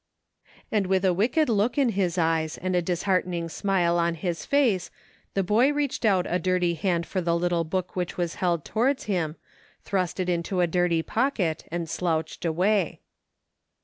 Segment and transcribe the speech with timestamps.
[0.71, 4.47] And with a wicked look in his eyes, and a dis heartening smile on his
[4.47, 4.89] face,
[5.35, 9.03] the boy reached out a dirty hand for the little book which was held towards
[9.03, 9.35] him,
[9.83, 13.01] thrust it into a dirty pocket, and slouched away.